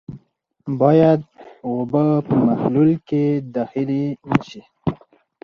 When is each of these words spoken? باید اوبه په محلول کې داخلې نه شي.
باید 0.81 1.21
اوبه 1.67 2.03
په 2.27 2.35
محلول 2.47 2.91
کې 3.07 3.23
داخلې 3.55 4.03
نه 4.29 4.37
شي. 4.49 4.61